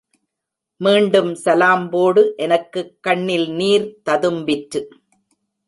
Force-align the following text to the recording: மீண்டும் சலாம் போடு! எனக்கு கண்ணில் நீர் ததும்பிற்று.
மீண்டும் 0.81 1.29
சலாம் 1.35 1.85
போடு! 1.89 2.23
எனக்கு 2.37 2.81
கண்ணில் 3.01 3.47
நீர் 3.51 3.87
ததும்பிற்று. 4.09 4.81